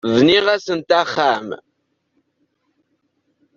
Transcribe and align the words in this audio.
Bniɣ-asent 0.15 0.89
axxam. 1.01 1.47